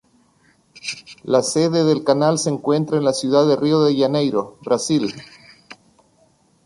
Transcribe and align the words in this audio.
La 1.21 1.43
sede 1.43 1.83
del 1.83 2.03
canal 2.03 2.39
se 2.39 2.49
encuentra 2.49 2.97
en 2.97 3.03
la 3.03 3.13
ciudad 3.13 3.45
de 3.47 3.55
Rio 3.55 3.83
de 3.83 3.95
Janeiro, 3.95 4.57
Brasil. 4.63 5.13